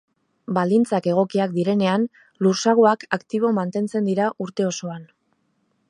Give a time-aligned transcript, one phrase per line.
[0.57, 2.07] Baldintzak egokiak direnean,
[2.47, 5.07] lursaguak aktibo mantentzen dira urte osoan.